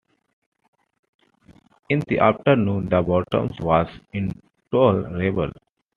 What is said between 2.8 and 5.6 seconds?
the Bottoms was intolerable.